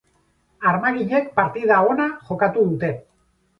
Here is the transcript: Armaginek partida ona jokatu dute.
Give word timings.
Armaginek 0.69 1.29
partida 1.35 1.79
ona 1.93 2.09
jokatu 2.33 2.67
dute. 2.73 2.93